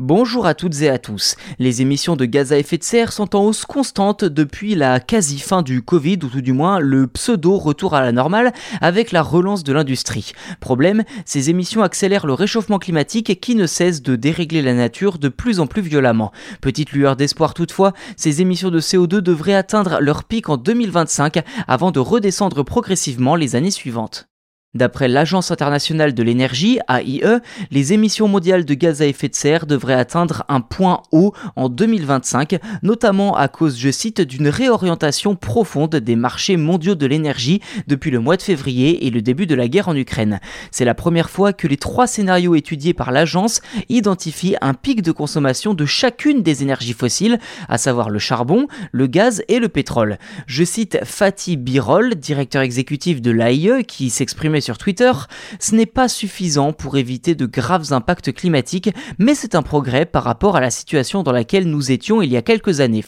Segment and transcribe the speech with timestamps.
[0.00, 1.36] Bonjour à toutes et à tous.
[1.60, 5.62] Les émissions de gaz à effet de serre sont en hausse constante depuis la quasi-fin
[5.62, 9.72] du Covid, ou tout du moins le pseudo-retour à la normale avec la relance de
[9.72, 10.32] l'industrie.
[10.58, 15.28] Problème, ces émissions accélèrent le réchauffement climatique qui ne cesse de dérégler la nature de
[15.28, 16.32] plus en plus violemment.
[16.60, 21.92] Petite lueur d'espoir toutefois, ces émissions de CO2 devraient atteindre leur pic en 2025 avant
[21.92, 24.26] de redescendre progressivement les années suivantes.
[24.74, 27.22] D'après l'Agence internationale de l'énergie, AIE,
[27.70, 31.68] les émissions mondiales de gaz à effet de serre devraient atteindre un point haut en
[31.68, 38.10] 2025, notamment à cause, je cite, d'une réorientation profonde des marchés mondiaux de l'énergie depuis
[38.10, 40.40] le mois de février et le début de la guerre en Ukraine.
[40.72, 45.12] C'est la première fois que les trois scénarios étudiés par l'agence identifient un pic de
[45.12, 50.18] consommation de chacune des énergies fossiles, à savoir le charbon, le gaz et le pétrole.
[50.48, 55.12] Je cite Fatih Birol, directeur exécutif de l'AIE, qui s'exprimait sur Twitter,
[55.60, 60.24] ce n'est pas suffisant pour éviter de graves impacts climatiques, mais c'est un progrès par
[60.24, 63.04] rapport à la situation dans laquelle nous étions il y a quelques années.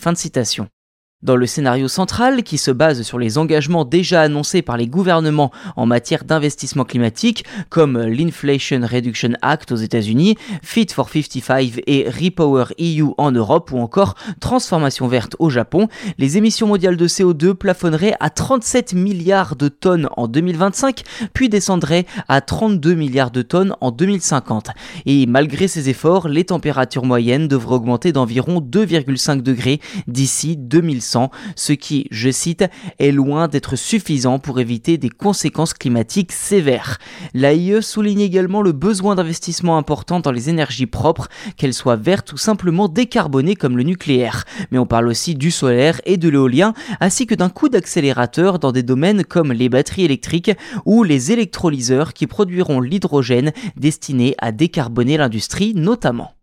[1.27, 5.51] Dans le scénario central, qui se base sur les engagements déjà annoncés par les gouvernements
[5.75, 12.67] en matière d'investissement climatique, comme l'Inflation Reduction Act aux États-Unis, Fit for 55 et Repower
[12.79, 18.15] EU en Europe ou encore Transformation verte au Japon, les émissions mondiales de CO2 plafonneraient
[18.21, 21.03] à 37 milliards de tonnes en 2025,
[21.35, 24.69] puis descendraient à 32 milliards de tonnes en 2050.
[25.07, 31.16] Et malgré ces efforts, les températures moyennes devraient augmenter d'environ 2,5 degrés d'ici 2100
[31.55, 32.65] ce qui, je cite,
[32.99, 36.99] est loin d'être suffisant pour éviter des conséquences climatiques sévères.
[37.35, 42.37] L'AIE souligne également le besoin d'investissements importants dans les énergies propres, qu'elles soient vertes ou
[42.37, 44.45] simplement décarbonées comme le nucléaire.
[44.71, 48.73] Mais on parle aussi du solaire et de l'éolien, ainsi que d'un coup d'accélérateur dans
[48.73, 50.53] des domaines comme les batteries électriques
[50.85, 56.36] ou les électrolyseurs qui produiront l'hydrogène destiné à décarboner l'industrie notamment.